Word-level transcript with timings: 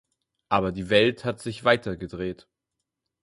Aber 0.49 0.71
die 0.71 0.89
Welt 0.89 1.25
hat 1.25 1.39
sich 1.41 1.63
weitergedreht. 1.63 2.47